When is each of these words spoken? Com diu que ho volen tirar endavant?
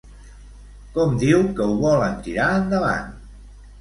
Com 0.95 1.13
diu 1.23 1.45
que 1.59 1.67
ho 1.67 1.75
volen 1.83 2.17
tirar 2.29 2.49
endavant? 2.63 3.15